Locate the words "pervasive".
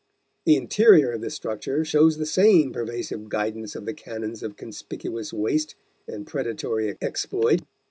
2.73-3.29